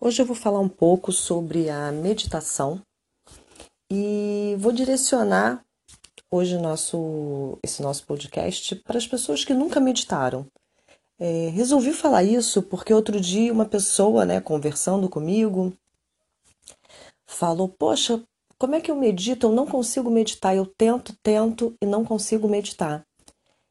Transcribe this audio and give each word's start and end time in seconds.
Hoje 0.00 0.22
eu 0.22 0.26
vou 0.26 0.36
falar 0.36 0.60
um 0.60 0.68
pouco 0.68 1.10
sobre 1.10 1.68
a 1.68 1.90
meditação 1.90 2.80
e 3.90 4.54
vou 4.56 4.70
direcionar 4.70 5.64
hoje 6.30 6.56
nosso, 6.56 7.58
esse 7.64 7.82
nosso 7.82 8.06
podcast 8.06 8.76
para 8.76 8.96
as 8.96 9.08
pessoas 9.08 9.44
que 9.44 9.52
nunca 9.52 9.80
meditaram. 9.80 10.46
É, 11.18 11.48
resolvi 11.48 11.92
falar 11.92 12.22
isso 12.22 12.62
porque 12.62 12.94
outro 12.94 13.20
dia 13.20 13.52
uma 13.52 13.64
pessoa, 13.64 14.24
né, 14.24 14.40
conversando 14.40 15.08
comigo, 15.08 15.76
falou: 17.26 17.68
Poxa, 17.68 18.22
como 18.56 18.76
é 18.76 18.80
que 18.80 18.92
eu 18.92 18.96
medito? 18.96 19.48
Eu 19.48 19.52
não 19.52 19.66
consigo 19.66 20.08
meditar. 20.08 20.54
Eu 20.54 20.64
tento, 20.64 21.12
tento 21.24 21.74
e 21.82 21.86
não 21.86 22.04
consigo 22.04 22.48
meditar. 22.48 23.04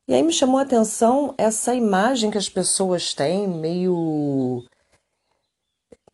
E 0.05 0.14
aí 0.14 0.21
me 0.21 0.34
chamou 0.34 0.59
a 0.59 0.64
atenção 0.64 1.34
essa 1.38 1.73
imagem 1.73 2.30
que 2.30 2.38
as 2.38 2.50
pessoas 2.50 3.14
têm, 3.14 3.48
meio 3.48 4.66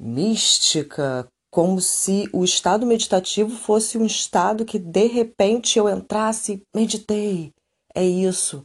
mística, 0.04 1.28
como 1.50 1.80
se 1.80 2.28
o 2.34 2.44
estado 2.44 2.86
meditativo 2.86 3.56
fosse 3.56 3.98
um 3.98 4.06
estado 4.06 4.66
que 4.66 4.78
de 4.78 5.06
repente 5.08 5.78
eu 5.78 5.88
entrasse, 5.88 6.64
meditei, 6.76 7.54
é 7.94 8.04
isso. 8.04 8.64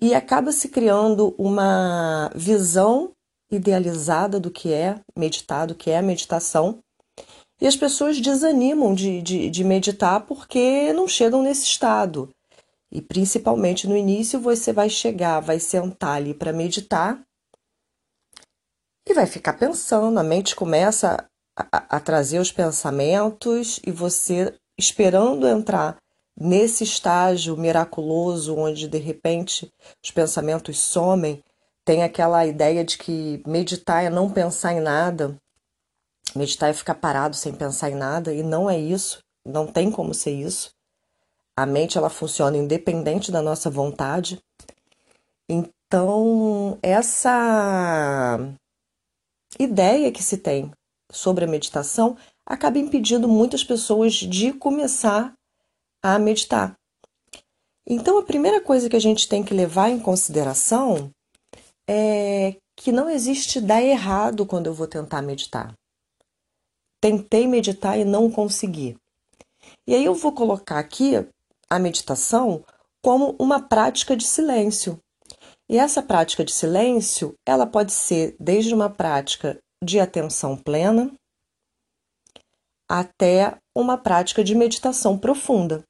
E 0.00 0.14
acaba 0.14 0.50
se 0.52 0.68
criando 0.68 1.34
uma 1.38 2.30
visão 2.34 3.12
idealizada 3.50 4.40
do 4.40 4.50
que 4.50 4.72
é 4.72 5.00
meditar, 5.16 5.66
do 5.66 5.74
que 5.74 5.90
é 5.90 5.98
a 5.98 6.02
meditação. 6.02 6.78
E 7.60 7.66
as 7.66 7.76
pessoas 7.76 8.20
desanimam 8.20 8.94
de, 8.94 9.20
de, 9.20 9.50
de 9.50 9.64
meditar 9.64 10.24
porque 10.26 10.92
não 10.92 11.08
chegam 11.08 11.42
nesse 11.42 11.64
estado. 11.64 12.30
E 12.90 13.02
principalmente 13.02 13.86
no 13.86 13.96
início 13.96 14.40
você 14.40 14.72
vai 14.72 14.88
chegar, 14.88 15.40
vai 15.40 15.60
sentar 15.60 16.16
ali 16.16 16.32
para 16.32 16.52
meditar 16.52 17.20
e 19.08 19.14
vai 19.14 19.26
ficar 19.26 19.54
pensando, 19.54 20.18
a 20.18 20.22
mente 20.22 20.54
começa 20.54 21.26
a, 21.56 21.96
a 21.96 22.00
trazer 22.00 22.38
os 22.38 22.52
pensamentos 22.52 23.80
e 23.86 23.90
você 23.90 24.54
esperando 24.78 25.48
entrar 25.48 25.96
nesse 26.38 26.84
estágio 26.84 27.56
miraculoso 27.56 28.54
onde 28.54 28.86
de 28.86 28.98
repente 28.98 29.72
os 30.04 30.10
pensamentos 30.10 30.78
somem, 30.78 31.42
tem 31.84 32.02
aquela 32.02 32.46
ideia 32.46 32.84
de 32.84 32.98
que 32.98 33.42
meditar 33.46 34.04
é 34.04 34.10
não 34.10 34.30
pensar 34.30 34.74
em 34.74 34.80
nada, 34.80 35.34
meditar 36.36 36.68
é 36.68 36.74
ficar 36.74 36.94
parado 36.94 37.34
sem 37.34 37.52
pensar 37.52 37.90
em 37.90 37.94
nada 37.94 38.32
e 38.32 38.42
não 38.42 38.68
é 38.68 38.78
isso, 38.78 39.20
não 39.44 39.66
tem 39.66 39.90
como 39.90 40.12
ser 40.12 40.32
isso. 40.32 40.70
A 41.56 41.64
mente 41.64 41.96
ela 41.96 42.10
funciona 42.10 42.58
independente 42.58 43.32
da 43.32 43.42
nossa 43.42 43.68
vontade. 43.68 44.38
Então, 45.48 46.78
essa 46.82 48.38
ideia 49.58 50.12
que 50.12 50.22
se 50.22 50.38
tem 50.38 50.70
sobre 51.10 51.44
a 51.44 51.48
meditação 51.48 52.16
acaba 52.44 52.78
impedindo 52.78 53.28
muitas 53.28 53.62
pessoas 53.62 54.14
de 54.14 54.52
começar 54.52 55.34
a 56.02 56.18
meditar. 56.18 56.76
Então, 57.86 58.18
a 58.18 58.22
primeira 58.22 58.60
coisa 58.60 58.88
que 58.88 58.96
a 58.96 59.00
gente 59.00 59.28
tem 59.28 59.42
que 59.42 59.54
levar 59.54 59.90
em 59.90 59.98
consideração 59.98 61.10
é 61.88 62.56
que 62.76 62.92
não 62.92 63.08
existe 63.08 63.60
dar 63.60 63.82
errado 63.82 64.44
quando 64.44 64.66
eu 64.66 64.74
vou 64.74 64.86
tentar 64.86 65.22
meditar. 65.22 65.74
Tentei 67.00 67.46
meditar 67.46 67.98
e 67.98 68.04
não 68.04 68.30
consegui. 68.30 68.96
E 69.86 69.94
aí 69.94 70.04
eu 70.04 70.14
vou 70.14 70.32
colocar 70.32 70.78
aqui 70.78 71.14
a 71.68 71.78
meditação 71.78 72.64
como 73.02 73.34
uma 73.38 73.60
prática 73.60 74.16
de 74.16 74.26
silêncio. 74.26 75.00
E 75.68 75.76
essa 75.78 76.02
prática 76.02 76.44
de 76.44 76.52
silêncio, 76.52 77.34
ela 77.46 77.66
pode 77.66 77.92
ser 77.92 78.34
desde 78.40 78.74
uma 78.74 78.88
prática 78.88 79.58
de 79.84 80.00
atenção 80.00 80.56
plena 80.56 81.12
até 82.88 83.58
uma 83.76 83.98
prática 83.98 84.42
de 84.42 84.54
meditação 84.54 85.18
profunda, 85.18 85.84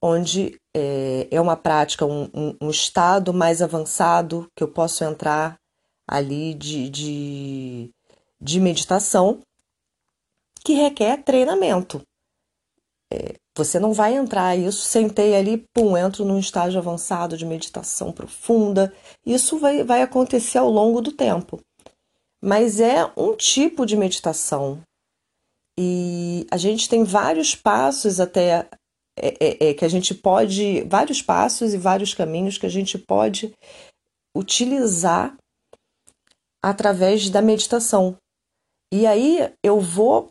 onde 0.00 0.56
é, 0.72 1.26
é 1.30 1.40
uma 1.40 1.56
prática, 1.56 2.06
um, 2.06 2.30
um, 2.32 2.56
um, 2.62 2.70
estado 2.70 3.34
mais 3.34 3.60
avançado 3.60 4.48
que 4.54 4.62
eu 4.62 4.68
posso 4.68 5.02
entrar 5.02 5.56
ali 6.06 6.54
de, 6.54 6.88
de, 6.88 7.90
de 8.40 8.60
meditação 8.60 9.42
que 10.64 10.74
requer 10.74 11.24
treinamento. 11.24 12.00
É, 13.16 13.34
você 13.56 13.80
não 13.80 13.92
vai 13.92 14.14
entrar 14.14 14.56
isso, 14.56 14.82
sentei 14.82 15.34
ali, 15.34 15.64
pum, 15.72 15.96
entro 15.96 16.24
num 16.24 16.38
estágio 16.38 16.78
avançado 16.78 17.36
de 17.36 17.46
meditação 17.46 18.12
profunda. 18.12 18.92
Isso 19.24 19.58
vai, 19.58 19.82
vai 19.82 20.02
acontecer 20.02 20.58
ao 20.58 20.70
longo 20.70 21.00
do 21.00 21.10
tempo. 21.10 21.58
Mas 22.42 22.80
é 22.80 23.10
um 23.16 23.34
tipo 23.34 23.86
de 23.86 23.96
meditação. 23.96 24.82
E 25.78 26.46
a 26.50 26.56
gente 26.56 26.88
tem 26.88 27.02
vários 27.02 27.54
passos 27.54 28.20
até 28.20 28.68
é, 29.18 29.28
é, 29.40 29.68
é, 29.68 29.74
que 29.74 29.84
a 29.84 29.88
gente 29.88 30.14
pode, 30.14 30.82
vários 30.82 31.22
passos 31.22 31.72
e 31.72 31.78
vários 31.78 32.12
caminhos 32.12 32.58
que 32.58 32.66
a 32.66 32.70
gente 32.70 32.98
pode 32.98 33.54
utilizar 34.36 35.34
através 36.62 37.30
da 37.30 37.40
meditação. 37.40 38.16
E 38.92 39.06
aí 39.06 39.52
eu 39.62 39.80
vou 39.80 40.28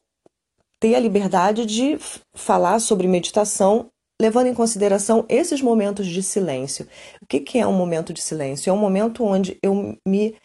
ter 0.85 0.93
a 0.93 0.99
liberdade 0.99 1.65
de 1.65 1.97
falar 2.35 2.77
sobre 2.77 3.07
meditação 3.07 3.87
levando 4.21 4.45
em 4.45 4.53
consideração 4.53 5.25
esses 5.27 5.59
momentos 5.59 6.05
de 6.05 6.21
silêncio. 6.21 6.87
O 7.19 7.25
que, 7.25 7.39
que 7.39 7.57
é 7.57 7.65
um 7.65 7.73
momento 7.73 8.13
de 8.13 8.21
silêncio? 8.21 8.69
É 8.69 8.73
um 8.73 8.77
momento 8.77 9.23
onde 9.23 9.57
eu 9.63 9.97
me 10.07 10.35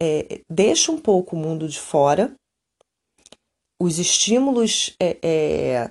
é, 0.00 0.40
deixo 0.48 0.92
um 0.92 0.98
pouco 0.98 1.34
o 1.34 1.38
mundo 1.38 1.68
de 1.68 1.80
fora, 1.80 2.32
os 3.82 3.98
estímulos, 3.98 4.94
é, 5.02 5.18
é, 5.20 5.90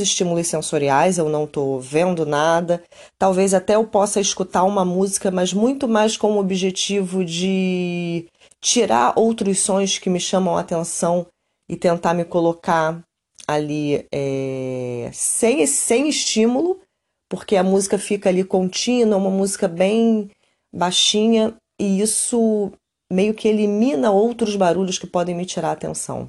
estímulos 0.00 0.46
sensoriais, 0.46 1.18
eu 1.18 1.28
não 1.28 1.44
estou 1.44 1.80
vendo 1.80 2.24
nada, 2.24 2.80
talvez 3.18 3.52
até 3.52 3.74
eu 3.74 3.84
possa 3.88 4.20
escutar 4.20 4.62
uma 4.62 4.84
música, 4.84 5.32
mas 5.32 5.52
muito 5.52 5.88
mais 5.88 6.16
com 6.16 6.34
o 6.34 6.38
objetivo 6.38 7.24
de 7.24 8.28
tirar 8.60 9.14
outros 9.18 9.58
sons 9.58 9.98
que 9.98 10.08
me 10.08 10.20
chamam 10.20 10.56
a 10.56 10.60
atenção 10.60 11.26
e 11.68 11.76
tentar 11.76 12.14
me 12.14 12.24
colocar 12.24 13.02
ali 13.46 14.06
é, 14.12 15.10
sem, 15.12 15.66
sem 15.66 16.08
estímulo, 16.08 16.80
porque 17.28 17.56
a 17.56 17.64
música 17.64 17.98
fica 17.98 18.28
ali 18.28 18.44
contínua, 18.44 19.16
uma 19.16 19.30
música 19.30 19.66
bem 19.68 20.30
baixinha, 20.72 21.56
e 21.78 22.00
isso 22.00 22.72
meio 23.10 23.34
que 23.34 23.48
elimina 23.48 24.10
outros 24.10 24.56
barulhos 24.56 24.98
que 24.98 25.06
podem 25.06 25.34
me 25.34 25.44
tirar 25.44 25.70
a 25.70 25.72
atenção. 25.72 26.28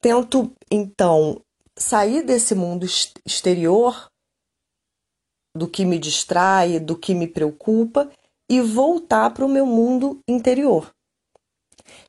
Tento, 0.00 0.50
então, 0.70 1.40
sair 1.76 2.22
desse 2.22 2.54
mundo 2.54 2.86
exterior, 3.26 4.08
do 5.54 5.68
que 5.68 5.84
me 5.84 5.98
distrai, 5.98 6.80
do 6.80 6.96
que 6.96 7.14
me 7.14 7.26
preocupa, 7.26 8.10
e 8.48 8.60
voltar 8.60 9.30
para 9.30 9.44
o 9.44 9.48
meu 9.48 9.66
mundo 9.66 10.20
interior. 10.26 10.90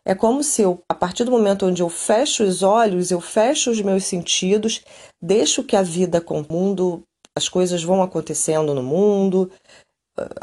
É 0.05 0.15
como 0.15 0.43
se 0.43 0.61
eu, 0.61 0.83
a 0.89 0.95
partir 0.95 1.23
do 1.23 1.31
momento 1.31 1.65
onde 1.65 1.81
eu 1.81 1.89
fecho 1.89 2.43
os 2.43 2.63
olhos, 2.63 3.11
eu 3.11 3.21
fecho 3.21 3.71
os 3.71 3.81
meus 3.81 4.05
sentidos, 4.05 4.81
deixo 5.21 5.63
que 5.63 5.75
a 5.75 5.83
vida 5.83 6.19
com 6.19 6.41
o 6.41 6.45
mundo, 6.49 7.03
as 7.35 7.47
coisas 7.47 7.83
vão 7.83 8.01
acontecendo 8.01 8.73
no 8.73 8.83
mundo, 8.83 9.51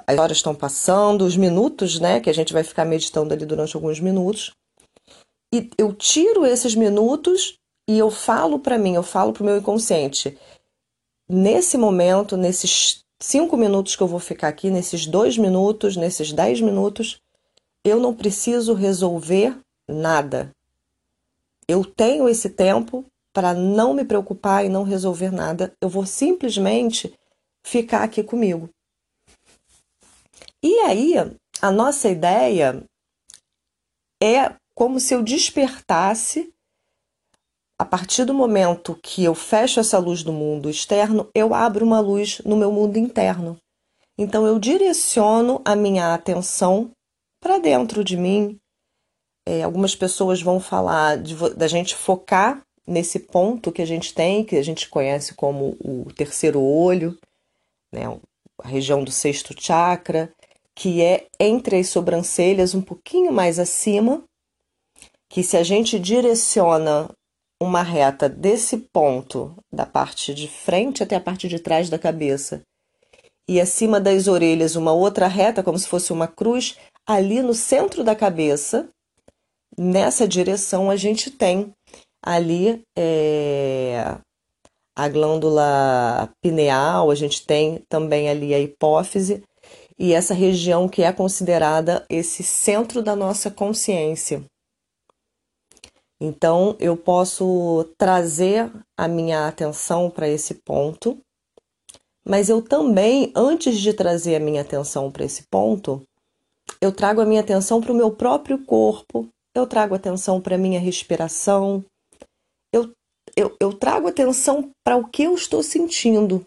as 0.07 0.19
horas 0.19 0.39
estão 0.39 0.55
passando, 0.55 1.25
os 1.25 1.37
minutos, 1.37 2.01
né, 2.01 2.21
que 2.21 2.31
a 2.31 2.35
gente 2.35 2.53
vai 2.53 2.63
ficar 2.63 2.85
meditando 2.85 3.35
ali 3.35 3.45
durante 3.45 3.77
alguns 3.77 4.01
minutos. 4.01 4.53
E 5.53 5.71
eu 5.79 5.93
tiro 5.93 6.45
esses 6.45 6.75
minutos 6.75 7.59
e 7.89 7.99
eu 7.99 8.11
falo 8.11 8.59
para 8.59 8.79
mim, 8.79 8.95
eu 8.95 9.03
falo 9.03 9.33
para 9.33 9.43
o 9.43 9.47
meu 9.47 9.57
inconsciente. 9.57 10.37
Nesse 11.29 11.77
momento, 11.77 12.37
nesses 12.37 13.03
cinco 13.21 13.57
minutos 13.57 13.97
que 13.97 14.03
eu 14.03 14.07
vou 14.07 14.21
ficar 14.21 14.49
aqui, 14.49 14.71
nesses 14.71 15.07
dois 15.07 15.37
minutos, 15.37 15.97
nesses 15.97 16.33
dez 16.33 16.61
minutos, 16.61 17.21
eu 17.89 18.01
não 18.01 18.15
preciso 18.15 18.75
resolver 18.75 19.59
nada. 19.89 20.51
Eu 21.67 21.85
tenho 21.85 22.29
esse 22.29 22.51
tempo 22.51 23.05
para 23.33 23.55
não 23.55 23.95
me 23.95 24.05
preocupar 24.05 24.65
e 24.65 24.69
não 24.69 24.83
resolver 24.83 25.31
nada. 25.31 25.73
Eu 25.81 25.89
vou 25.89 26.07
simplesmente 26.07 27.13
ficar 27.63 28.03
aqui 28.03 28.23
comigo. 28.23 28.69
E 30.63 30.79
aí, 30.81 31.15
a 31.61 31.71
nossa 31.71 32.09
ideia 32.09 32.83
é 34.23 34.55
como 34.75 34.99
se 34.99 35.15
eu 35.15 35.23
despertasse 35.23 36.53
a 37.81 37.85
partir 37.85 38.25
do 38.25 38.35
momento 38.35 38.99
que 39.01 39.23
eu 39.23 39.37
fecho 39.37 39.79
essa 39.79 39.99
luz 39.99 40.25
do 40.25 40.33
mundo 40.33 40.69
externo, 40.69 41.29
eu 41.33 41.55
abro 41.55 41.87
uma 41.87 42.01
luz 42.01 42.41
no 42.45 42.57
meu 42.57 42.73
mundo 42.73 42.97
interno. 42.97 43.57
Então 44.19 44.45
eu 44.45 44.59
direciono 44.59 45.63
a 45.65 45.77
minha 45.77 46.13
atenção 46.13 46.91
para 47.41 47.59
dentro 47.59 48.03
de 48.05 48.17
mim. 48.17 48.59
É, 49.47 49.63
algumas 49.63 49.95
pessoas 49.95 50.43
vão 50.43 50.61
falar 50.61 51.17
de, 51.19 51.35
da 51.55 51.67
gente 51.67 51.95
focar 51.95 52.63
nesse 52.87 53.19
ponto 53.19 53.73
que 53.73 53.83
a 53.83 53.87
gente 53.87 54.15
tem, 54.15 54.45
que 54.45 54.57
a 54.57 54.63
gente 54.63 54.89
conhece 54.89 55.35
como 55.35 55.77
o 55.81 56.13
terceiro 56.15 56.61
olho, 56.61 57.19
né, 57.93 58.05
a 58.63 58.69
região 58.69 59.05
do 59.05 59.11
sexto 59.11 59.55
chakra, 59.59 60.33
que 60.75 61.03
é 61.03 61.27
entre 61.39 61.79
as 61.79 61.89
sobrancelhas, 61.89 62.75
um 62.75 62.81
pouquinho 62.81 63.33
mais 63.33 63.59
acima, 63.59 64.23
que 65.29 65.43
se 65.43 65.57
a 65.57 65.63
gente 65.63 65.99
direciona 65.99 67.11
uma 67.61 67.83
reta 67.83 68.29
desse 68.29 68.79
ponto, 68.93 69.55
da 69.73 69.85
parte 69.85 70.33
de 70.33 70.49
frente 70.49 71.03
até 71.03 71.17
a 71.17 71.21
parte 71.21 71.49
de 71.49 71.59
trás 71.59 71.91
da 71.91 71.99
cabeça, 71.99 72.63
e 73.49 73.61
acima 73.61 74.01
das 74.01 74.29
orelhas 74.29 74.77
uma 74.77 74.93
outra 74.93 75.27
reta, 75.27 75.63
como 75.63 75.79
se 75.79 75.89
fosse 75.89 76.13
uma 76.13 76.29
cruz, 76.29 76.77
ali 77.09 77.41
no 77.41 77.55
centro 77.55 78.05
da 78.05 78.15
cabeça, 78.15 78.87
nessa 79.79 80.29
direção, 80.29 80.91
a 80.91 80.97
gente 80.97 81.31
tem 81.31 81.73
ali 82.23 82.83
é, 82.95 84.19
a 84.95 85.09
glândula 85.09 86.31
pineal, 86.43 87.11
a 87.11 87.15
gente 87.15 87.47
tem 87.47 87.83
também 87.89 88.29
ali 88.29 88.53
a 88.53 88.61
hipófise, 88.61 89.43
e 89.99 90.13
essa 90.13 90.35
região 90.35 90.87
que 90.87 91.03
é 91.03 91.11
considerada 91.11 92.05
esse 92.11 92.43
centro 92.43 93.03
da 93.03 93.17
nossa 93.17 93.51
consciência. 93.51 94.45
Então, 96.21 96.77
eu 96.79 96.97
posso 96.97 97.89
trazer 97.97 98.71
a 98.99 99.09
minha 99.09 99.49
atenção 99.49 100.11
para 100.11 100.29
esse 100.29 100.57
ponto, 100.57 101.19
mas 102.23 102.51
eu 102.51 102.61
também, 102.61 103.33
antes 103.35 103.79
de 103.79 103.95
trazer 103.95 104.37
a 104.37 104.41
minha 104.41 104.61
atenção 104.61 105.11
para 105.11 105.25
esse 105.25 105.45
ponto, 105.49 106.03
eu 106.81 106.93
trago 106.93 107.21
a 107.21 107.25
minha 107.25 107.41
atenção 107.41 107.81
para 107.81 107.93
o 107.93 107.97
meu 107.97 108.11
próprio 108.11 108.65
corpo, 108.65 109.29
eu 109.55 109.67
trago 109.67 109.95
atenção 109.95 110.41
para 110.41 110.55
a 110.55 110.59
minha 110.59 110.81
respiração, 110.81 111.85
eu, 112.73 112.93
eu, 113.37 113.57
eu 113.61 113.73
trago 113.73 114.09
atenção 114.09 114.71
para 114.85 114.97
o 114.97 115.09
que 115.09 115.25
eu 115.25 115.35
estou 115.35 115.63
sentindo, 115.63 116.45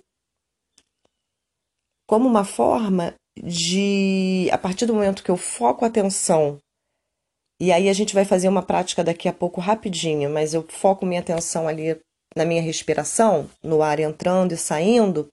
como 2.07 2.28
uma 2.28 2.44
forma 2.44 3.13
de, 3.38 4.50
a 4.51 4.57
partir 4.57 4.86
do 4.86 4.94
momento 4.94 5.24
que 5.24 5.31
eu 5.31 5.38
foco 5.38 5.86
a 5.86 5.88
atenção 5.88 6.60
e 7.62 7.72
aí 7.72 7.89
a 7.89 7.94
gente 7.94 8.16
vai 8.16 8.25
fazer 8.25 8.50
uma 8.50 8.63
prática 8.63 9.04
daqui 9.04 9.30
a 9.30 9.34
pouco 9.34 9.62
rapidinho, 9.62 10.31
mas 10.31 10.56
eu 10.56 10.66
foco 10.68 11.06
minha 11.06 11.19
atenção 11.22 11.68
ali 11.68 11.95
na 12.36 12.44
minha 12.44 12.60
respiração, 12.60 13.48
no 13.62 13.84
ar 13.84 14.00
entrando 14.00 14.51
e 14.51 14.57
saindo, 14.57 15.27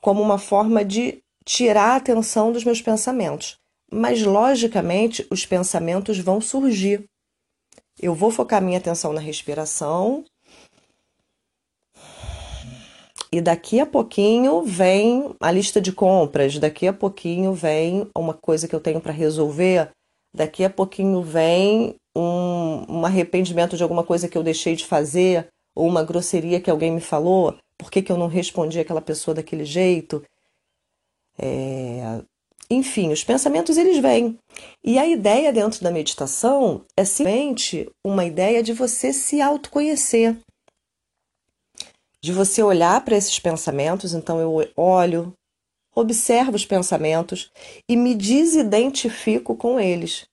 como 0.00 0.20
uma 0.20 0.36
forma 0.36 0.84
de 0.84 1.22
tirar 1.44 1.92
a 1.92 1.96
atenção 1.96 2.50
dos 2.50 2.64
meus 2.64 2.82
pensamentos. 2.82 3.56
Mas 3.90 4.22
logicamente 4.22 5.26
os 5.30 5.46
pensamentos 5.46 6.18
vão 6.18 6.40
surgir. 6.40 7.04
Eu 8.00 8.14
vou 8.14 8.30
focar 8.30 8.62
minha 8.62 8.78
atenção 8.78 9.12
na 9.12 9.20
respiração. 9.20 10.24
E 13.32 13.40
daqui 13.40 13.80
a 13.80 13.86
pouquinho 13.86 14.62
vem 14.62 15.34
a 15.40 15.50
lista 15.50 15.80
de 15.80 15.92
compras, 15.92 16.58
daqui 16.58 16.86
a 16.86 16.92
pouquinho 16.92 17.52
vem 17.52 18.08
uma 18.16 18.34
coisa 18.34 18.66
que 18.68 18.74
eu 18.74 18.80
tenho 18.80 19.00
para 19.00 19.12
resolver 19.12 19.90
daqui 20.36 20.62
a 20.64 20.70
pouquinho 20.70 21.22
vem 21.22 21.96
um, 22.14 22.98
um 22.98 23.06
arrependimento 23.06 23.76
de 23.76 23.82
alguma 23.82 24.04
coisa 24.04 24.28
que 24.28 24.36
eu 24.36 24.42
deixei 24.42 24.76
de 24.76 24.84
fazer, 24.84 25.48
ou 25.74 25.88
uma 25.88 26.04
grosseria 26.04 26.60
que 26.60 26.70
alguém 26.70 26.92
me 26.92 27.00
falou, 27.00 27.56
por 27.78 27.90
que, 27.90 28.02
que 28.02 28.12
eu 28.12 28.18
não 28.18 28.28
respondi 28.28 28.78
aquela 28.78 29.00
pessoa 29.00 29.34
daquele 29.34 29.64
jeito? 29.64 30.22
É... 31.38 32.22
Enfim, 32.68 33.12
os 33.12 33.22
pensamentos 33.22 33.76
eles 33.76 33.98
vêm. 33.98 34.38
E 34.84 34.98
a 34.98 35.06
ideia 35.06 35.52
dentro 35.52 35.82
da 35.82 35.90
meditação 35.90 36.84
é 36.96 37.04
simplesmente 37.04 37.88
uma 38.04 38.24
ideia 38.24 38.62
de 38.62 38.72
você 38.72 39.12
se 39.12 39.40
autoconhecer. 39.40 40.36
De 42.22 42.32
você 42.32 42.62
olhar 42.62 43.04
para 43.04 43.16
esses 43.16 43.38
pensamentos, 43.38 44.14
então 44.14 44.40
eu 44.40 44.68
olho, 44.76 45.32
observo 45.94 46.56
os 46.56 46.66
pensamentos 46.66 47.50
e 47.88 47.96
me 47.96 48.14
desidentifico 48.14 49.54
com 49.54 49.78
eles. 49.78 50.26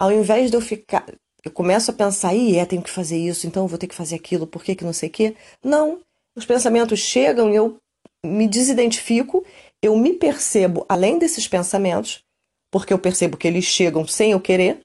Ao 0.00 0.10
invés 0.10 0.50
de 0.50 0.56
eu 0.56 0.60
ficar, 0.60 1.04
eu 1.44 1.50
começo 1.50 1.90
a 1.90 1.94
pensar, 1.94 2.34
ih, 2.34 2.56
é, 2.56 2.64
tenho 2.64 2.82
que 2.82 2.90
fazer 2.90 3.18
isso, 3.18 3.46
então 3.46 3.68
vou 3.68 3.78
ter 3.78 3.86
que 3.86 3.94
fazer 3.94 4.16
aquilo, 4.16 4.46
por 4.46 4.62
que 4.62 4.74
que 4.74 4.84
não 4.84 4.92
sei 4.92 5.08
o 5.08 5.12
quê? 5.12 5.36
Não, 5.62 6.00
os 6.34 6.46
pensamentos 6.46 6.98
chegam 6.98 7.50
e 7.50 7.56
eu 7.56 7.76
me 8.24 8.48
desidentifico, 8.48 9.44
eu 9.82 9.96
me 9.96 10.12
percebo 10.14 10.84
além 10.88 11.18
desses 11.18 11.46
pensamentos, 11.46 12.24
porque 12.70 12.92
eu 12.92 12.98
percebo 12.98 13.36
que 13.36 13.46
eles 13.46 13.64
chegam 13.64 14.06
sem 14.06 14.32
eu 14.32 14.40
querer, 14.40 14.80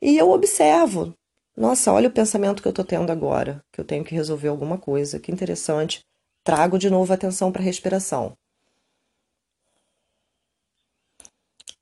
e 0.00 0.16
eu 0.16 0.30
observo. 0.30 1.14
Nossa, 1.56 1.92
olha 1.92 2.08
o 2.08 2.12
pensamento 2.12 2.62
que 2.62 2.68
eu 2.68 2.70
estou 2.70 2.84
tendo 2.84 3.10
agora, 3.10 3.62
que 3.72 3.80
eu 3.80 3.84
tenho 3.84 4.04
que 4.04 4.14
resolver 4.14 4.48
alguma 4.48 4.78
coisa, 4.78 5.18
que 5.18 5.32
interessante. 5.32 6.00
Trago 6.44 6.78
de 6.78 6.88
novo 6.88 7.12
a 7.12 7.16
atenção 7.16 7.50
para 7.50 7.60
a 7.60 7.64
respiração. 7.64 8.36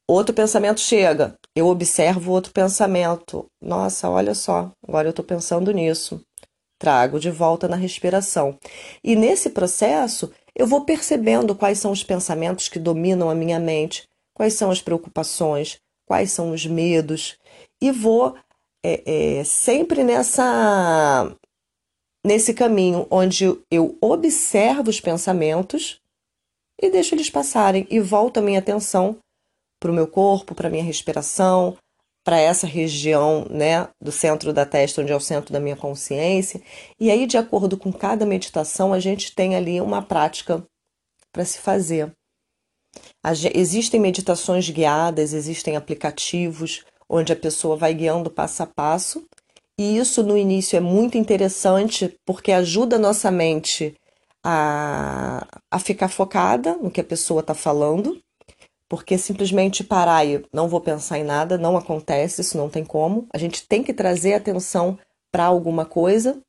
Outro 0.09 0.35
pensamento 0.35 0.81
chega, 0.81 1.37
eu 1.55 1.67
observo 1.67 2.31
outro 2.31 2.53
pensamento. 2.53 3.47
Nossa, 3.61 4.09
olha 4.09 4.35
só, 4.35 4.71
agora 4.87 5.09
eu 5.09 5.11
estou 5.11 5.25
pensando 5.25 5.73
nisso. 5.73 6.25
Trago 6.79 7.19
de 7.19 7.31
volta 7.31 7.67
na 7.67 7.77
respiração. 7.77 8.57
E 9.03 9.17
nesse 9.17 9.51
processo, 9.51 10.33
eu 10.57 10.67
vou 10.67 10.87
percebendo 10.87 11.55
quais 11.55 11.79
são 11.79 11.93
os 11.93 12.03
pensamentos 12.03 12.69
que 12.69 12.79
dominam 12.79 13.29
a 13.29 13.35
minha 13.35 13.61
mente, 13.61 14.09
quais 14.33 14.55
são 14.55 14.71
as 14.71 14.81
preocupações, 14.81 15.79
quais 16.07 16.33
são 16.33 16.51
os 16.51 16.65
medos, 16.65 17.37
e 17.81 17.93
vou 17.93 18.35
é, 18.83 19.39
é, 19.39 19.45
sempre 19.45 20.03
nessa 20.03 21.31
nesse 22.25 22.55
caminho 22.55 23.07
onde 23.11 23.45
eu 23.71 23.97
observo 24.01 24.91
os 24.91 25.01
pensamentos 25.01 26.01
e 26.81 26.91
deixo 26.91 27.15
eles 27.15 27.31
passarem 27.31 27.87
e 27.91 28.01
volto 28.01 28.39
a 28.39 28.43
minha 28.43 28.59
atenção 28.59 29.17
para 29.79 29.91
o 29.91 29.95
meu 29.95 30.09
corpo, 30.09 30.55
para 30.55 30.69
a 30.69 30.71
minha 30.71 30.83
respiração, 30.83 31.77
para 32.27 32.41
essa 32.41 32.67
região 32.67 33.47
né, 33.49 33.87
do 34.03 34.11
centro 34.11 34.53
da 34.53 34.67
testa, 34.67 35.01
onde 35.01 35.13
é 35.13 35.17
o 35.17 35.21
centro 35.21 35.53
da 35.53 35.61
minha 35.61 35.77
consciência. 35.77 36.61
E 36.99 37.09
aí, 37.09 37.25
de 37.25 37.39
acordo 37.39 37.77
com 37.77 37.93
cada 37.93 38.27
meditação, 38.27 38.93
a 38.93 38.99
gente 38.99 39.33
tem 39.33 39.55
ali 39.55 39.81
uma 39.81 40.03
prática 40.03 40.61
para 41.31 41.45
se 41.45 41.61
fazer. 41.61 42.13
Existem 43.55 44.01
meditações 44.01 44.69
guiadas, 44.69 45.33
existem 45.33 45.77
aplicativos 45.77 46.85
onde 47.09 47.33
a 47.33 47.37
pessoa 47.37 47.77
vai 47.77 47.95
guiando 47.95 48.29
passo 48.29 48.65
a 48.65 48.67
passo. 48.67 49.25
E 49.79 49.97
isso 49.97 50.25
no 50.25 50.37
início 50.37 50.77
é 50.77 50.81
muito 50.81 51.17
interessante 51.17 52.13
porque 52.27 52.51
ajuda 52.51 52.97
a 52.97 52.99
nossa 52.99 53.31
mente 53.31 53.95
a, 54.43 55.47
a 55.71 55.79
ficar 55.79 56.09
focada 56.09 56.77
no 56.77 56.91
que 56.91 57.01
a 57.01 57.05
pessoa 57.05 57.39
está 57.39 57.55
falando 57.55 58.21
porque 58.89 59.19
simplesmente 59.19 59.83
parar 59.83 60.25
e 60.25 60.45
não 60.53 60.69
vou 60.69 60.81
pensar 60.81 61.19
em 61.19 61.25
nada 61.25 61.59
não 61.59 61.77
acontece, 61.77 62.41
isso 62.41 62.57
não 62.57 62.69
tem 62.69 62.85
como. 62.85 63.27
A 63.33 63.39
gente 63.39 63.67
tem 63.67 63.83
que 63.83 63.93
trazer 63.93 64.35
atenção 64.35 64.99
para 65.33 65.45
alguma 65.45 65.85
coisa 65.85 66.41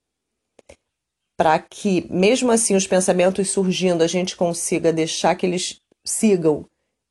para 1.37 1.59
que, 1.59 2.07
mesmo 2.11 2.51
assim, 2.51 2.75
os 2.75 2.87
pensamentos 2.87 3.51
surgindo, 3.51 4.03
a 4.03 4.07
gente 4.07 4.35
consiga 4.35 4.91
deixar 4.91 5.35
que 5.35 5.45
eles 5.45 5.79
sigam 6.03 6.65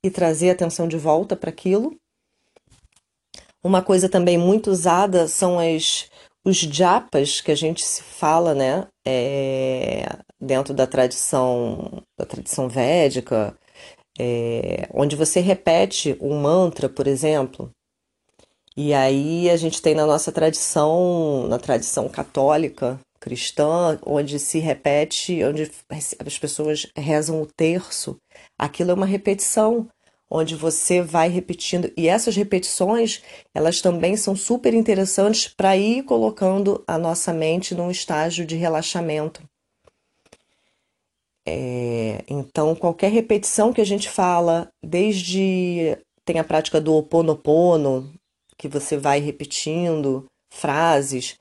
e 0.04 0.11
trazer 0.11 0.50
atenção 0.50 0.88
de 0.88 0.99
volta 0.99 1.37
para 1.37 1.50
aquilo. 1.50 1.97
Uma 3.62 3.83
coisa 3.83 4.09
também 4.09 4.37
muito 4.37 4.71
usada 4.71 5.28
são 5.28 5.59
as, 5.59 6.09
os 6.45 6.56
japas 6.56 7.40
que 7.40 7.52
a 7.52 7.54
gente 7.54 7.85
se 7.85 8.02
fala, 8.02 8.52
né, 8.54 8.87
é, 9.06 10.06
dentro 10.40 10.75
da 10.75 10.87
tradição 10.87 12.02
da 12.18 12.26
tradição 12.26 12.68
védica, 12.68 13.56
é, 14.18 14.88
onde 14.92 15.16
você 15.16 15.40
repete 15.40 16.16
um 16.20 16.40
mantra, 16.40 16.88
por 16.88 17.06
exemplo. 17.06 17.70
E 18.76 18.92
aí 18.92 19.49
a 19.49 19.56
gente 19.56 19.80
tem 19.80 19.94
na 19.94 20.06
nossa 20.06 20.30
tradição, 20.30 21.46
na 21.49 21.58
tradição 21.58 22.08
católica, 22.08 23.00
cristã, 23.18 23.99
onde 24.04 24.38
se 24.38 24.58
repete, 24.58 25.42
onde 25.42 25.70
as 25.90 26.38
pessoas 26.38 26.87
rezam 26.94 27.40
o 27.40 27.46
terço. 27.46 28.16
Aquilo 28.58 28.90
é 28.90 28.94
uma 28.94 29.06
repetição, 29.06 29.88
onde 30.30 30.54
você 30.54 31.00
vai 31.00 31.28
repetindo. 31.28 31.90
E 31.96 32.08
essas 32.08 32.37
repetições, 32.37 33.23
elas 33.54 33.80
também 33.80 34.16
são 34.16 34.37
super 34.37 34.75
interessantes 34.75 35.49
para 35.49 35.76
ir 35.76 36.02
colocando 36.02 36.85
a 36.87 36.99
nossa 36.99 37.32
mente 37.32 37.75
num 37.75 37.90
estágio 37.90 38.44
de 38.44 38.56
relaxamento. 38.56 39.42
É, 41.46 42.24
então, 42.28 42.74
qualquer 42.74 43.12
repetição 43.12 43.72
que 43.72 43.80
a 43.80 43.86
gente 43.86 44.10
fala, 44.10 44.68
desde 44.84 45.96
tem 46.24 46.40
a 46.40 46.44
prática 46.44 46.80
do 46.80 46.94
oponopono, 46.94 48.12
que 48.58 48.66
você 48.66 48.96
vai 48.96 49.20
repetindo 49.20 50.26
frases, 50.50 51.36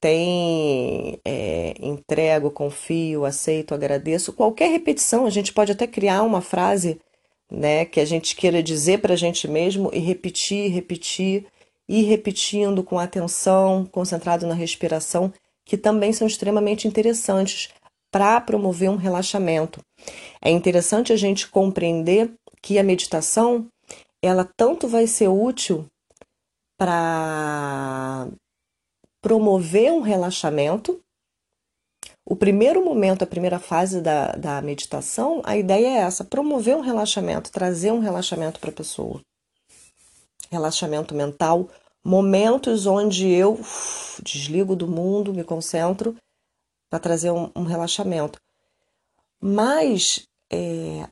tem 0.00 1.20
é, 1.24 1.74
entrego, 1.80 2.50
confio, 2.50 3.24
aceito, 3.24 3.74
agradeço. 3.74 4.32
Qualquer 4.32 4.70
repetição, 4.70 5.24
a 5.24 5.30
gente 5.30 5.52
pode 5.52 5.72
até 5.72 5.86
criar 5.86 6.22
uma 6.24 6.40
frase 6.40 7.00
né, 7.50 7.84
que 7.84 8.00
a 8.00 8.04
gente 8.04 8.34
queira 8.34 8.62
dizer 8.62 9.00
para 9.00 9.14
a 9.14 9.16
gente 9.16 9.46
mesmo 9.46 9.90
e 9.92 10.00
repetir, 10.00 10.72
repetir, 10.72 11.46
e 11.88 12.02
repetindo 12.02 12.82
com 12.82 12.98
atenção, 12.98 13.86
concentrado 13.86 14.46
na 14.46 14.54
respiração, 14.54 15.32
que 15.64 15.76
também 15.76 16.12
são 16.12 16.26
extremamente 16.26 16.88
interessantes 16.88 17.68
para 18.14 18.40
promover 18.40 18.88
um 18.88 18.94
relaxamento. 18.94 19.80
É 20.40 20.48
interessante 20.48 21.12
a 21.12 21.16
gente 21.16 21.48
compreender 21.48 22.32
que 22.62 22.78
a 22.78 22.84
meditação 22.84 23.66
ela 24.22 24.48
tanto 24.56 24.86
vai 24.86 25.08
ser 25.08 25.26
útil 25.26 25.84
para 26.78 28.28
promover 29.20 29.90
um 29.90 30.00
relaxamento. 30.00 31.00
O 32.24 32.36
primeiro 32.36 32.84
momento, 32.84 33.24
a 33.24 33.26
primeira 33.26 33.58
fase 33.58 34.00
da, 34.00 34.30
da 34.36 34.62
meditação, 34.62 35.42
a 35.42 35.56
ideia 35.56 35.88
é 35.88 36.00
essa: 36.02 36.24
promover 36.24 36.76
um 36.76 36.82
relaxamento, 36.82 37.50
trazer 37.50 37.90
um 37.90 37.98
relaxamento 37.98 38.60
para 38.60 38.70
a 38.70 38.74
pessoa. 38.74 39.20
Relaxamento 40.52 41.16
mental, 41.16 41.68
momentos 42.04 42.86
onde 42.86 43.28
eu 43.28 43.58
desligo 44.22 44.76
do 44.76 44.86
mundo, 44.86 45.34
me 45.34 45.42
concentro 45.42 46.16
para 46.90 46.98
trazer 46.98 47.30
um, 47.30 47.50
um, 47.56 47.64
relaxamento. 47.64 48.38
Mas 49.40 50.22
é, 50.52 51.08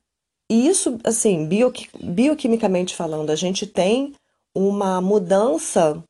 isso, 0.49 0.99
assim, 1.05 1.47
bio, 1.47 1.73
bioquimicamente 2.01 2.95
falando, 2.95 3.31
a 3.31 3.37
gente 3.37 3.67
tem 3.67 4.15
uma 4.55 5.01
mudança 5.01 6.03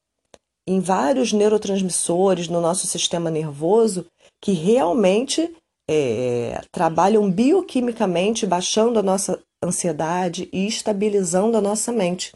em 0.67 0.81
vários 0.81 1.33
neurotransmissores 1.33 2.49
no 2.49 2.61
nosso 2.61 2.87
sistema 2.87 3.31
nervoso 3.31 4.07
que 4.41 4.53
realmente 4.53 5.55
é, 5.89 6.61
trabalham 6.71 7.31
bioquimicamente, 7.31 8.47
baixando 8.47 8.99
a 8.99 9.03
nossa 9.03 9.41
ansiedade 9.63 10.49
e 10.53 10.67
estabilizando 10.67 11.57
a 11.57 11.61
nossa 11.61 11.93
mente, 11.93 12.33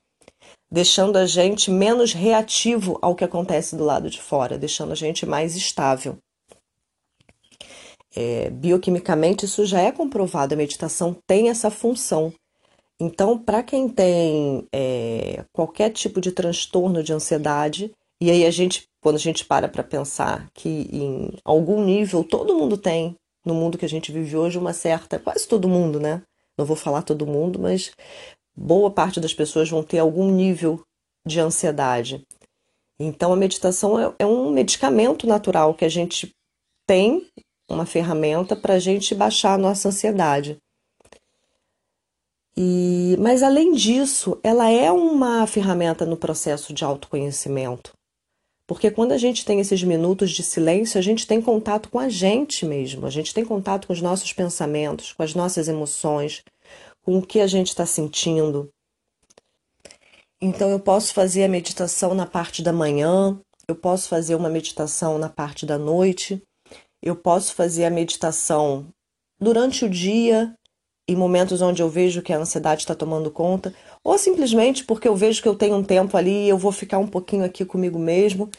deixando 0.71 1.17
a 1.17 1.27
gente 1.27 1.71
menos 1.71 2.13
reativo 2.13 2.99
ao 3.03 3.15
que 3.15 3.25
acontece 3.25 3.77
do 3.77 3.85
lado 3.85 4.09
de 4.09 4.21
fora, 4.21 4.59
deixando 4.59 4.93
a 4.93 4.97
gente 4.97 5.27
mais 5.27 5.57
estável. 5.57 6.19
É, 8.17 8.49
bioquimicamente, 8.51 9.45
isso 9.45 9.67
já 9.67 9.81
é 9.81 9.93
comprovado, 9.93 10.55
a 10.55 10.57
meditação 10.57 11.15
tem 11.27 11.51
essa 11.51 11.71
função 11.71 12.33
então, 12.99 13.39
para 13.39 13.63
quem 13.63 13.89
tem 13.89 14.67
é, 14.73 15.45
qualquer 15.53 15.91
tipo 15.91 16.21
de 16.21 16.33
transtorno 16.33 17.03
de 17.03 17.13
ansiedade, 17.13 17.93
e 18.21 18.31
aí 18.31 18.47
a 18.47 18.51
gente, 18.51 18.85
quando 19.03 19.17
a 19.17 19.19
gente 19.19 19.45
para 19.45 19.69
para 19.69 19.85
pensar 19.85 20.49
que 20.55 20.89
em 20.91 21.33
algum 21.45 21.85
nível 21.85 22.25
todo 22.25 22.57
mundo 22.57 22.79
tem, 22.79 23.15
no 23.45 23.55
mundo 23.55 23.77
que 23.77 23.85
a 23.85 23.89
gente 23.89 24.11
vive 24.11 24.37
hoje, 24.37 24.59
uma 24.59 24.73
certa, 24.73 25.19
quase 25.19 25.47
todo 25.47 25.69
mundo, 25.69 26.01
né? 26.01 26.23
Não 26.57 26.65
vou 26.65 26.77
falar 26.77 27.03
todo 27.03 27.27
mundo, 27.27 27.59
mas 27.59 27.93
boa 28.57 28.91
parte 28.91 29.21
das 29.21 29.35
pessoas 29.35 29.69
vão 29.69 29.83
ter 29.83 29.99
algum 29.99 30.31
nível 30.33 30.83
de 31.27 31.39
ansiedade. 31.39 32.27
Então, 32.99 33.31
a 33.31 33.37
meditação 33.37 34.01
é, 34.01 34.15
é 34.21 34.27
um 34.27 34.51
medicamento 34.51 35.27
natural 35.27 35.75
que 35.75 35.85
a 35.85 35.89
gente 35.89 36.35
tem, 36.87 37.27
uma 37.69 37.87
ferramenta 37.87 38.55
para 38.55 38.75
a 38.75 38.79
gente 38.79 39.15
baixar 39.15 39.55
a 39.55 39.59
nossa 39.59 39.89
ansiedade. 39.89 40.59
E, 42.57 43.17
mas 43.19 43.43
além 43.43 43.73
disso, 43.73 44.39
ela 44.43 44.71
é 44.71 44.91
uma 44.91 45.47
ferramenta 45.47 46.07
no 46.07 46.17
processo 46.17 46.73
de 46.73 46.85
autoconhecimento. 46.85 47.93
Porque 48.67 48.91
quando 48.91 49.13
a 49.13 49.19
gente 49.19 49.45
tem 49.45 49.61
esses 49.61 49.83
minutos 49.83 50.31
de 50.31 50.43
silêncio, 50.43 50.99
a 50.99 51.03
gente 51.03 51.27
tem 51.27 51.41
contato 51.41 51.89
com 51.89 51.99
a 51.99 52.09
gente 52.09 52.65
mesmo, 52.65 53.07
a 53.07 53.11
gente 53.11 53.33
tem 53.33 53.45
contato 53.45 53.87
com 53.87 53.93
os 53.93 54.03
nossos 54.03 54.33
pensamentos, 54.33 55.13
com 55.13 55.23
as 55.23 55.35
nossas 55.35 55.69
emoções, 55.69 56.43
com 57.03 57.19
o 57.19 57.23
que 57.23 57.41
a 57.41 57.47
gente 57.47 57.69
está 57.69 57.87
sentindo. 57.87 58.69
Então, 60.41 60.69
eu 60.71 60.81
posso 60.81 61.15
fazer 61.15 61.45
a 61.45 61.49
meditação 61.49 62.13
na 62.15 62.27
parte 62.27 62.63
da 62.63 62.73
manhã, 62.73 63.39
eu 63.69 63.77
posso 63.77 64.09
fazer 64.09 64.35
uma 64.35 64.49
meditação 64.49 65.17
na 65.17 65.29
parte 65.29 65.65
da 65.65 65.79
noite, 65.79 66.43
eu 67.03 67.17
posso 67.17 67.55
fazer 67.55 67.85
a 67.85 67.91
meditação 67.91 68.89
durante 69.39 69.85
o 69.85 69.91
dia, 69.91 70.55
em 71.09 71.15
momentos 71.15 71.63
onde 71.63 71.83
eu 71.83 71.89
vejo 71.89 72.23
que 72.23 72.33
a 72.33 72.39
ansiedade 72.39 72.83
está 72.83 72.95
tomando 72.95 73.31
conta, 73.31 73.73
ou 74.03 74.19
simplesmente 74.19 74.85
porque 74.85 75.07
eu 75.07 75.15
vejo 75.15 75.41
que 75.41 75.49
eu 75.49 75.55
tenho 75.55 75.77
um 75.77 75.85
tempo 75.85 76.17
ali 76.17 76.47
e 76.47 76.49
eu 76.49 76.59
vou 76.59 76.73
ficar 76.73 76.99
um 76.99 77.07
pouquinho 77.07 77.45
aqui 77.45 77.65
comigo 77.65 77.99
mesmo. 77.99 78.51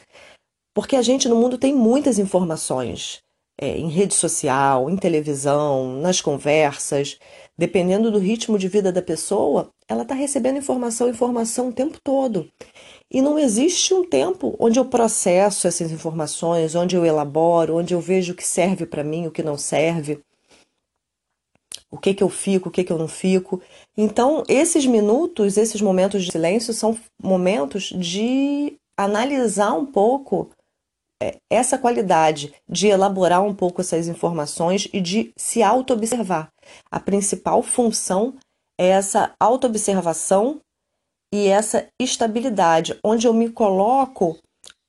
Porque 0.74 0.96
a 0.96 1.02
gente 1.02 1.28
no 1.28 1.36
mundo 1.36 1.58
tem 1.58 1.74
muitas 1.74 2.18
informações 2.18 3.20
é, 3.60 3.76
em 3.76 3.88
rede 3.88 4.14
social, 4.14 4.88
em 4.88 4.96
televisão, 4.96 6.00
nas 6.00 6.20
conversas. 6.20 7.18
Dependendo 7.56 8.10
do 8.10 8.18
ritmo 8.18 8.56
de 8.56 8.68
vida 8.68 8.92
da 8.92 9.02
pessoa, 9.02 9.70
ela 9.88 10.02
está 10.02 10.14
recebendo 10.14 10.58
informação, 10.58 11.08
informação 11.08 11.68
o 11.68 11.72
tempo 11.72 11.98
todo. 12.02 12.48
E 13.10 13.22
não 13.22 13.38
existe 13.38 13.94
um 13.94 14.04
tempo 14.04 14.54
onde 14.58 14.78
eu 14.78 14.84
processo 14.84 15.66
essas 15.66 15.90
informações, 15.90 16.74
onde 16.74 16.94
eu 16.94 17.06
elaboro, 17.06 17.76
onde 17.76 17.94
eu 17.94 18.00
vejo 18.00 18.32
o 18.32 18.36
que 18.36 18.46
serve 18.46 18.84
para 18.84 19.02
mim, 19.02 19.26
o 19.26 19.30
que 19.30 19.42
não 19.42 19.56
serve 19.56 20.22
o 21.90 21.98
que 21.98 22.14
que 22.14 22.22
eu 22.22 22.28
fico, 22.28 22.68
o 22.68 22.72
que 22.72 22.84
que 22.84 22.92
eu 22.92 22.98
não 22.98 23.08
fico. 23.08 23.60
Então, 23.96 24.44
esses 24.48 24.84
minutos, 24.86 25.56
esses 25.56 25.80
momentos 25.80 26.24
de 26.24 26.32
silêncio 26.32 26.72
são 26.72 26.98
momentos 27.22 27.84
de 27.84 28.76
analisar 28.96 29.72
um 29.72 29.86
pouco 29.86 30.50
é, 31.22 31.36
essa 31.50 31.78
qualidade, 31.78 32.52
de 32.68 32.88
elaborar 32.88 33.42
um 33.42 33.54
pouco 33.54 33.80
essas 33.80 34.06
informações 34.06 34.88
e 34.92 35.00
de 35.00 35.32
se 35.36 35.62
auto-observar. 35.62 36.48
A 36.90 37.00
principal 37.00 37.62
função 37.62 38.34
é 38.78 38.88
essa 38.88 39.32
auto-observação 39.40 40.60
e 41.32 41.46
essa 41.46 41.88
estabilidade, 42.00 42.98
onde 43.04 43.26
eu 43.26 43.34
me 43.34 43.50
coloco, 43.50 44.38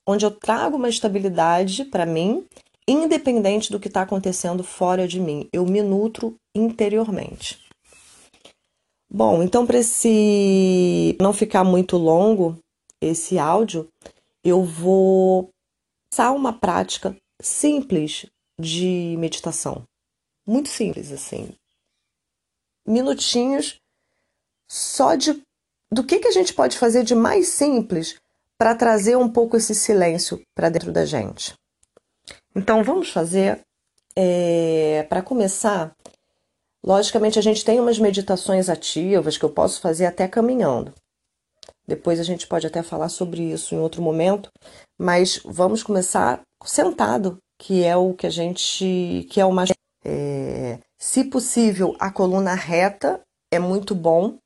onde 0.08 0.26
eu 0.26 0.32
trago 0.32 0.78
uma 0.78 0.90
estabilidade 0.90 1.86
para 1.86 2.06
mim 2.06 2.46
independente 2.88 3.72
do 3.72 3.80
que 3.80 3.88
está 3.88 4.02
acontecendo 4.02 4.64
fora 4.64 5.08
de 5.08 5.20
mim. 5.20 5.48
Eu 5.54 5.64
me 5.66 5.82
nutro 5.82 6.36
interiormente. 6.56 7.60
Bom, 9.12 9.44
então 9.44 9.66
para 9.66 9.78
esse 9.80 11.16
não 11.22 11.34
ficar 11.34 11.64
muito 11.64 11.98
longo 11.98 12.58
esse 13.02 13.38
áudio, 13.38 13.88
eu 14.44 14.64
vou 14.64 15.50
passar 16.12 16.32
uma 16.32 16.52
prática 16.52 17.16
simples 17.42 18.26
de 18.60 19.16
meditação. 19.18 19.84
Muito 20.46 20.70
simples 20.70 21.12
assim. 21.12 21.54
Minutinhos 22.88 23.80
só 24.70 25.16
de 25.16 25.42
do 25.92 26.04
que 26.04 26.20
que 26.20 26.28
a 26.28 26.32
gente 26.32 26.54
pode 26.54 26.78
fazer 26.78 27.04
de 27.04 27.16
mais 27.16 27.50
simples 27.50 28.16
para 28.58 28.76
trazer 28.76 29.16
um 29.18 29.30
pouco 29.30 29.58
esse 29.58 29.74
silêncio 29.74 30.42
para 30.54 30.70
dentro 30.70 30.92
da 30.92 31.06
gente. 31.06 31.54
Então 32.56 32.84
vamos 32.84 33.10
fazer, 33.10 33.62
é, 34.16 35.06
para 35.10 35.22
começar, 35.22 35.92
logicamente 36.84 37.40
a 37.40 37.42
gente 37.42 37.64
tem 37.64 37.80
umas 37.80 37.98
meditações 37.98 38.70
ativas 38.70 39.38
que 39.38 39.46
eu 39.46 39.50
posso 39.50 39.80
fazer 39.80 40.06
até 40.06 40.28
caminhando. 40.28 40.94
Depois 41.88 42.20
a 42.20 42.24
gente 42.24 42.46
pode 42.48 42.68
até 42.68 42.84
falar 42.84 43.10
sobre 43.10 43.42
isso 43.42 43.74
em 43.74 43.80
outro 43.80 44.02
momento, 44.02 44.50
mas 45.00 45.40
vamos 45.44 45.82
começar 45.82 46.42
sentado, 46.64 47.38
que 47.58 47.84
é 47.84 47.96
o 47.96 48.14
que 48.14 48.28
a 48.28 48.30
gente, 48.30 49.26
que 49.32 49.40
é 49.40 49.46
o 49.46 49.52
mais, 49.52 49.72
é, 50.06 50.80
se 51.00 51.24
possível, 51.24 51.96
a 52.00 52.12
coluna 52.12 52.54
reta 52.54 53.22
é 53.52 53.58
muito 53.58 53.96
bom 53.96 54.38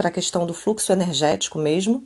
para 0.00 0.08
a 0.08 0.10
questão 0.10 0.46
do 0.46 0.54
fluxo 0.54 0.90
energético 0.90 1.58
mesmo. 1.58 2.02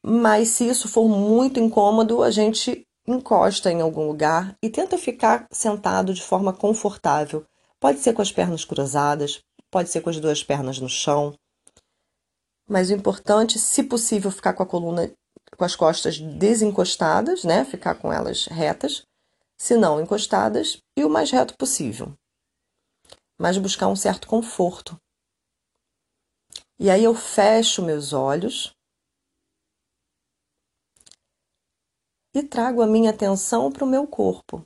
Mas 0.00 0.50
se 0.50 0.68
isso 0.68 0.86
for 0.86 1.08
muito 1.08 1.58
incômodo, 1.58 2.22
a 2.22 2.30
gente 2.30 2.86
encosta 3.04 3.68
em 3.68 3.80
algum 3.80 4.06
lugar 4.06 4.54
e 4.62 4.70
tenta 4.70 4.96
ficar 4.96 5.44
sentado 5.50 6.14
de 6.14 6.22
forma 6.22 6.52
confortável. 6.52 7.44
Pode 7.80 7.98
ser 7.98 8.12
com 8.12 8.22
as 8.22 8.30
pernas 8.30 8.64
cruzadas, 8.64 9.40
pode 9.72 9.90
ser 9.90 10.02
com 10.02 10.10
as 10.10 10.20
duas 10.20 10.44
pernas 10.44 10.78
no 10.78 10.88
chão. 10.88 11.34
Mas 12.68 12.90
o 12.90 12.94
importante, 12.94 13.58
se 13.58 13.82
possível, 13.82 14.30
ficar 14.30 14.52
com 14.52 14.62
a 14.62 14.66
coluna 14.66 15.12
com 15.58 15.64
as 15.64 15.74
costas 15.74 16.20
desencostadas, 16.20 17.42
né? 17.42 17.64
Ficar 17.64 17.96
com 17.96 18.12
elas 18.12 18.44
retas, 18.46 19.02
se 19.58 19.76
não 19.76 20.00
encostadas 20.00 20.78
e 20.96 21.04
o 21.04 21.10
mais 21.10 21.32
reto 21.32 21.56
possível. 21.58 22.12
Mas 23.36 23.58
buscar 23.58 23.88
um 23.88 23.96
certo 23.96 24.28
conforto. 24.28 24.96
E 26.78 26.90
aí 26.90 27.04
eu 27.04 27.14
fecho 27.14 27.82
meus 27.82 28.12
olhos 28.12 28.74
e 32.34 32.42
trago 32.42 32.82
a 32.82 32.86
minha 32.86 33.10
atenção 33.10 33.72
para 33.72 33.82
o 33.82 33.88
meu 33.88 34.06
corpo. 34.06 34.62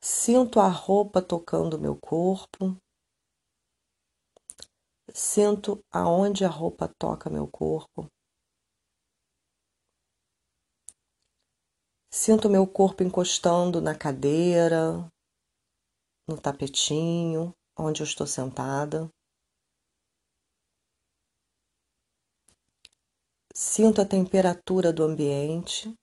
Sinto 0.00 0.60
a 0.60 0.68
roupa 0.68 1.20
tocando 1.20 1.80
meu 1.80 1.96
corpo. 1.98 2.76
Sinto 5.12 5.84
aonde 5.90 6.44
a 6.44 6.48
roupa 6.48 6.88
toca 6.96 7.28
meu 7.28 7.48
corpo. 7.48 8.08
Sinto 12.08 12.48
meu 12.48 12.68
corpo 12.68 13.02
encostando 13.02 13.80
na 13.80 13.98
cadeira, 13.98 15.10
no 16.28 16.40
tapetinho, 16.40 17.54
onde 17.78 18.02
eu 18.02 18.04
estou 18.04 18.26
sentada. 18.26 19.08
Sinto 23.54 24.00
a 24.00 24.06
temperatura 24.06 24.92
do 24.92 25.02
ambiente. 25.02 25.94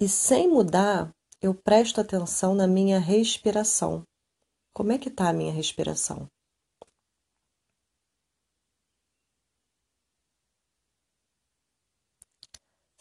E 0.00 0.08
sem 0.08 0.48
mudar, 0.48 1.10
eu 1.40 1.54
presto 1.54 2.00
atenção 2.00 2.54
na 2.54 2.66
minha 2.66 2.98
respiração. 2.98 4.02
Como 4.74 4.92
é 4.92 4.98
que 4.98 5.08
está 5.08 5.28
a 5.30 5.32
minha 5.32 5.52
respiração? 5.52 6.28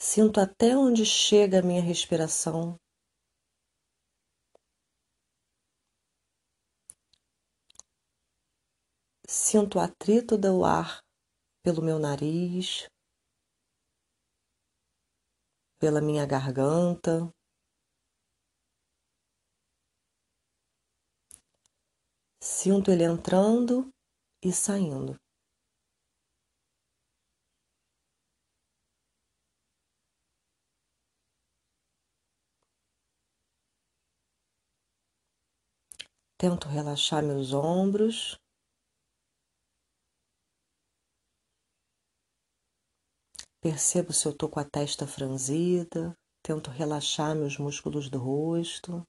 Sinto 0.08 0.40
até 0.40 0.78
onde 0.78 1.04
chega 1.04 1.60
a 1.60 1.64
minha 1.64 1.82
respiração. 1.82 2.78
Sinto 9.28 9.80
o 9.80 9.82
atrito 9.82 10.38
do 10.38 10.64
ar 10.64 11.00
pelo 11.64 11.82
meu 11.82 11.98
nariz, 11.98 12.88
pela 15.80 16.00
minha 16.00 16.26
garganta. 16.28 17.34
Sinto 22.40 22.92
ele 22.92 23.04
entrando 23.04 23.90
e 24.44 24.54
saindo. 24.54 25.25
Tento 36.38 36.68
relaxar 36.68 37.24
meus 37.24 37.54
ombros. 37.54 38.38
Percebo 43.62 44.12
se 44.12 44.28
eu 44.28 44.34
estou 44.34 44.50
com 44.50 44.60
a 44.60 44.66
testa 44.66 45.08
franzida. 45.08 46.14
Tento 46.44 46.70
relaxar 46.70 47.34
meus 47.36 47.58
músculos 47.58 48.10
do 48.10 48.20
rosto. 48.20 49.02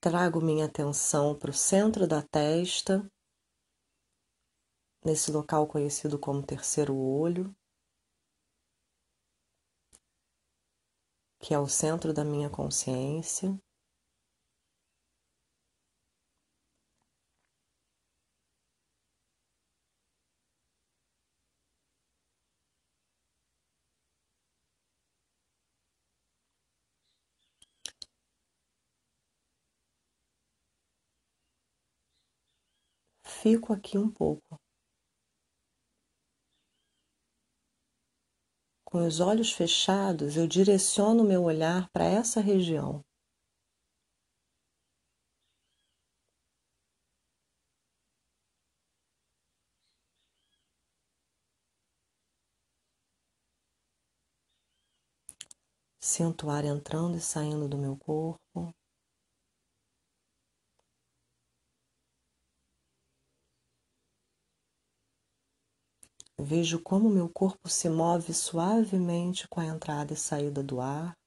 Trago 0.00 0.40
minha 0.40 0.66
atenção 0.66 1.38
para 1.38 1.50
o 1.50 1.54
centro 1.54 2.06
da 2.06 2.22
testa, 2.22 3.08
nesse 5.08 5.32
local 5.32 5.66
conhecido 5.66 6.18
como 6.18 6.42
terceiro 6.42 6.94
olho, 6.96 7.54
que 11.40 11.52
é 11.52 11.58
o 11.58 11.66
centro 11.66 12.14
da 12.14 12.24
minha 12.24 12.48
consciência. 12.48 13.58
Fico 33.22 33.72
aqui 33.72 33.96
um 33.96 34.10
pouco. 34.10 34.60
Com 38.90 39.06
os 39.06 39.20
olhos 39.20 39.52
fechados, 39.52 40.38
eu 40.38 40.46
direciono 40.46 41.22
meu 41.22 41.44
olhar 41.44 41.90
para 41.92 42.06
essa 42.06 42.40
região. 42.40 43.02
Sinto 56.00 56.46
o 56.46 56.50
ar 56.50 56.64
entrando 56.64 57.14
e 57.18 57.20
saindo 57.20 57.68
do 57.68 57.76
meu 57.76 57.94
corpo. 57.94 58.74
Vejo 66.40 66.80
como 66.80 67.10
meu 67.10 67.28
corpo 67.28 67.68
se 67.68 67.90
move 67.90 68.32
suavemente 68.32 69.48
com 69.48 69.60
a 69.60 69.66
entrada 69.66 70.12
e 70.12 70.16
saída 70.16 70.62
do 70.62 70.80
ar. 70.80 71.18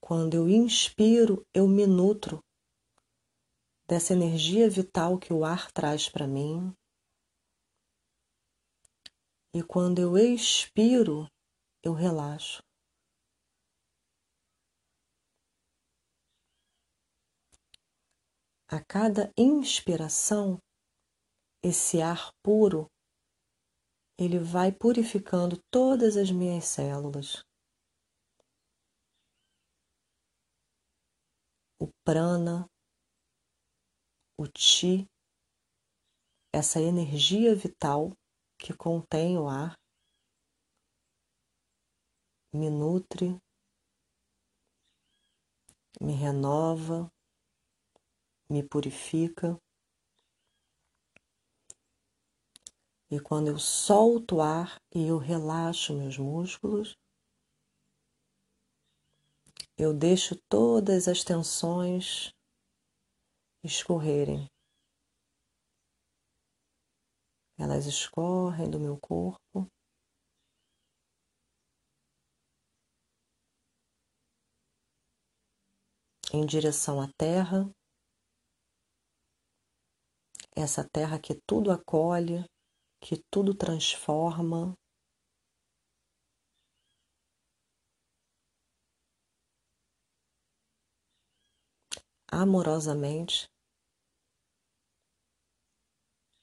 Quando 0.00 0.34
eu 0.34 0.48
inspiro, 0.48 1.46
eu 1.54 1.68
me 1.68 1.86
nutro 1.86 2.42
dessa 3.86 4.14
energia 4.14 4.68
vital 4.68 5.18
que 5.18 5.32
o 5.32 5.44
ar 5.44 5.70
traz 5.72 6.08
para 6.08 6.26
mim. 6.26 6.74
E 9.54 9.62
quando 9.62 9.98
eu 9.98 10.16
expiro, 10.16 11.28
eu 11.84 11.92
relaxo. 11.92 12.62
A 18.72 18.78
cada 18.80 19.32
inspiração, 19.36 20.56
esse 21.60 22.00
ar 22.00 22.30
puro, 22.40 22.86
ele 24.16 24.38
vai 24.38 24.70
purificando 24.70 25.60
todas 25.72 26.16
as 26.16 26.30
minhas 26.30 26.66
células. 26.66 27.42
O 31.80 31.90
prana, 32.04 32.70
o 34.38 34.46
chi, 34.56 35.04
essa 36.54 36.78
energia 36.78 37.56
vital 37.56 38.12
que 38.56 38.72
contém 38.72 39.36
o 39.36 39.48
ar, 39.48 39.74
me 42.54 42.70
nutre, 42.70 43.36
me 46.00 46.12
renova, 46.12 47.10
me 48.50 48.64
purifica. 48.64 49.56
E 53.08 53.20
quando 53.20 53.48
eu 53.48 53.58
solto 53.58 54.36
o 54.36 54.40
ar 54.40 54.80
e 54.94 55.06
eu 55.06 55.18
relaxo 55.18 55.96
meus 55.96 56.18
músculos, 56.18 56.96
eu 59.78 59.94
deixo 59.94 60.36
todas 60.48 61.08
as 61.08 61.24
tensões 61.24 62.32
escorrerem. 63.64 64.46
Elas 67.56 67.86
escorrem 67.86 68.70
do 68.70 68.80
meu 68.80 68.98
corpo. 68.98 69.66
Em 76.32 76.46
direção 76.46 77.00
à 77.00 77.08
terra 77.18 77.68
essa 80.56 80.86
terra 80.88 81.18
que 81.18 81.34
tudo 81.46 81.70
acolhe, 81.70 82.44
que 83.00 83.22
tudo 83.30 83.54
transforma. 83.54 84.74
Amorosamente, 92.32 93.48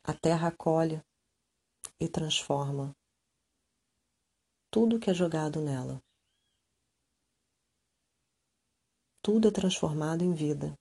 a 0.04 0.14
terra 0.14 0.50
acolhe 0.50 1.02
e 2.00 2.10
transforma 2.10 2.94
tudo 4.70 5.00
que 5.00 5.10
é 5.10 5.14
jogado 5.14 5.62
nela. 5.62 6.02
Tudo 9.24 9.48
é 9.48 9.52
transformado 9.52 10.24
em 10.24 10.34
vida. 10.34 10.78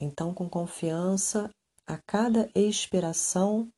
Então, 0.00 0.32
com 0.32 0.48
confiança, 0.48 1.50
a 1.84 1.98
cada 1.98 2.48
expiração, 2.54 3.68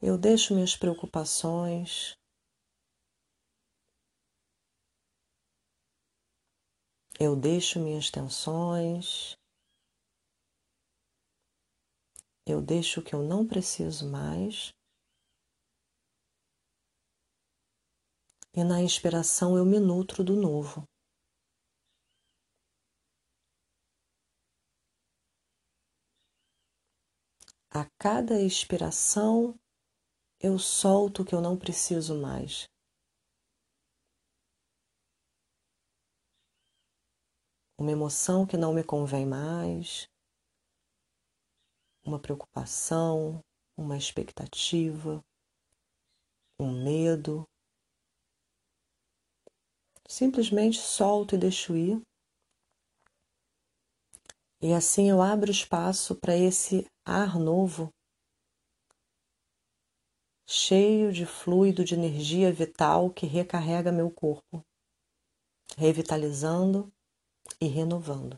eu 0.00 0.16
deixo 0.16 0.54
minhas 0.54 0.76
preocupações, 0.76 2.14
eu 7.18 7.34
deixo 7.34 7.80
minhas 7.80 8.08
tensões, 8.08 9.34
eu 12.46 12.62
deixo 12.62 13.00
o 13.00 13.02
que 13.02 13.14
eu 13.14 13.22
não 13.22 13.44
preciso 13.44 14.08
mais. 14.08 14.72
E 18.54 18.62
na 18.62 18.80
inspiração 18.80 19.58
eu 19.58 19.64
me 19.64 19.80
nutro 19.80 20.22
do 20.22 20.36
novo. 20.36 20.84
A 27.78 27.88
cada 27.96 28.42
expiração, 28.42 29.54
eu 30.40 30.58
solto 30.58 31.22
o 31.22 31.24
que 31.24 31.32
eu 31.32 31.40
não 31.40 31.56
preciso 31.56 32.20
mais. 32.20 32.66
Uma 37.78 37.92
emoção 37.92 38.44
que 38.44 38.56
não 38.56 38.74
me 38.74 38.82
convém 38.82 39.24
mais, 39.24 40.08
uma 42.04 42.18
preocupação, 42.18 43.38
uma 43.76 43.96
expectativa, 43.96 45.24
um 46.60 46.82
medo. 46.82 47.44
Simplesmente 50.08 50.80
solto 50.80 51.36
e 51.36 51.38
deixo 51.38 51.76
ir. 51.76 52.07
E 54.60 54.72
assim 54.72 55.08
eu 55.08 55.22
abro 55.22 55.52
espaço 55.52 56.16
para 56.16 56.36
esse 56.36 56.84
ar 57.04 57.38
novo, 57.38 57.94
cheio 60.48 61.12
de 61.12 61.24
fluido 61.24 61.84
de 61.84 61.94
energia 61.94 62.52
vital 62.52 63.08
que 63.08 63.24
recarrega 63.24 63.92
meu 63.92 64.10
corpo, 64.10 64.64
revitalizando 65.76 66.92
e 67.60 67.68
renovando. 67.68 68.36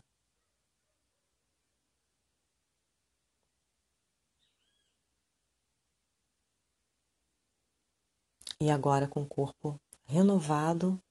E 8.59 8.69
agora 8.69 9.07
com 9.07 9.23
o 9.23 9.27
corpo 9.27 9.75
renovado, 10.05 11.01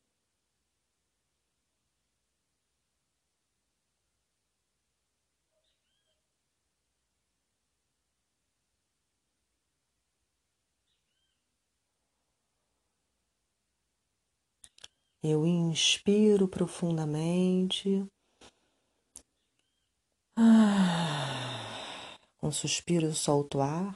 Eu 15.23 15.47
inspiro 15.47 16.49
profundamente. 16.49 18.07
Ah, 20.35 22.17
um 22.43 22.51
suspiro, 22.51 23.07
eu 23.07 23.15
solto 23.15 23.59
o 23.59 23.61
ar. 23.61 23.95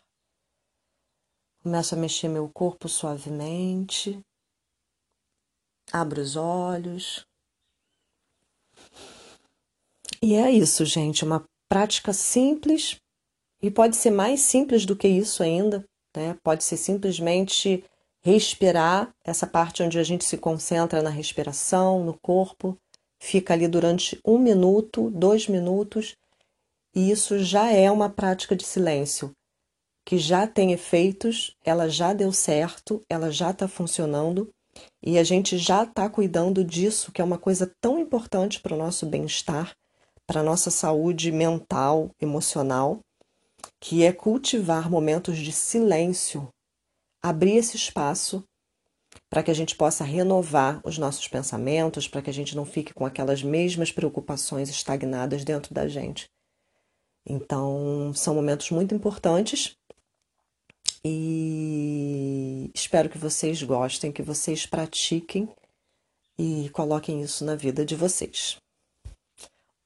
Começo 1.62 1.94
a 1.94 1.98
mexer 1.98 2.28
meu 2.28 2.46
corpo 2.50 2.90
suavemente. 2.90 4.20
Abro 5.90 6.20
os 6.20 6.36
olhos. 6.36 7.24
E 10.20 10.34
é 10.34 10.50
isso, 10.50 10.84
gente. 10.84 11.24
Uma 11.24 11.42
prática 11.70 12.12
simples 12.12 12.96
e 13.62 13.70
pode 13.70 13.96
ser 13.96 14.10
mais 14.10 14.40
simples 14.40 14.84
do 14.84 14.94
que 14.94 15.08
isso 15.08 15.42
ainda. 15.42 15.82
Né? 16.14 16.38
Pode 16.42 16.64
ser 16.64 16.76
simplesmente 16.76 17.82
respirar, 18.24 19.14
essa 19.22 19.46
parte 19.46 19.82
onde 19.82 19.98
a 19.98 20.02
gente 20.02 20.24
se 20.24 20.38
concentra 20.38 21.02
na 21.02 21.10
respiração, 21.10 22.02
no 22.02 22.18
corpo, 22.18 22.76
fica 23.20 23.52
ali 23.52 23.68
durante 23.68 24.18
um 24.26 24.38
minuto, 24.38 25.10
dois 25.10 25.46
minutos, 25.46 26.16
e 26.94 27.10
isso 27.10 27.38
já 27.38 27.70
é 27.70 27.90
uma 27.90 28.08
prática 28.08 28.56
de 28.56 28.64
silêncio 28.64 29.32
que 30.04 30.18
já 30.18 30.46
tem 30.46 30.72
efeitos, 30.72 31.56
ela 31.64 31.88
já 31.88 32.12
deu 32.12 32.32
certo, 32.32 33.02
ela 33.08 33.30
já 33.30 33.50
está 33.50 33.66
funcionando 33.66 34.50
e 35.02 35.18
a 35.18 35.24
gente 35.24 35.56
já 35.56 35.84
está 35.84 36.08
cuidando 36.08 36.62
disso, 36.62 37.10
que 37.10 37.22
é 37.22 37.24
uma 37.24 37.38
coisa 37.38 37.72
tão 37.80 37.98
importante 37.98 38.60
para 38.60 38.74
o 38.74 38.78
nosso 38.78 39.06
bem-estar, 39.06 39.72
para 40.26 40.40
a 40.40 40.44
nossa 40.44 40.70
saúde 40.70 41.32
mental, 41.32 42.10
emocional, 42.20 43.00
que 43.80 44.04
é 44.04 44.12
cultivar 44.12 44.90
momentos 44.90 45.38
de 45.38 45.52
silêncio, 45.52 46.48
abrir 47.24 47.56
esse 47.56 47.74
espaço 47.74 48.44
para 49.30 49.42
que 49.42 49.50
a 49.50 49.54
gente 49.54 49.74
possa 49.74 50.04
renovar 50.04 50.82
os 50.84 50.98
nossos 50.98 51.26
pensamentos, 51.26 52.06
para 52.06 52.20
que 52.20 52.28
a 52.28 52.32
gente 52.32 52.54
não 52.54 52.66
fique 52.66 52.92
com 52.92 53.06
aquelas 53.06 53.42
mesmas 53.42 53.90
preocupações 53.90 54.68
estagnadas 54.68 55.42
dentro 55.42 55.72
da 55.72 55.88
gente. 55.88 56.28
Então, 57.26 58.12
são 58.14 58.34
momentos 58.34 58.70
muito 58.70 58.94
importantes 58.94 59.74
e 61.02 62.70
espero 62.74 63.08
que 63.08 63.16
vocês 63.16 63.62
gostem, 63.62 64.12
que 64.12 64.22
vocês 64.22 64.66
pratiquem 64.66 65.48
e 66.38 66.68
coloquem 66.74 67.22
isso 67.22 67.42
na 67.42 67.56
vida 67.56 67.86
de 67.86 67.96
vocês. 67.96 68.58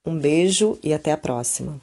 Um 0.05 0.19
beijo 0.19 0.77
e 0.83 0.93
até 0.93 1.13
a 1.13 1.17
próxima. 1.17 1.81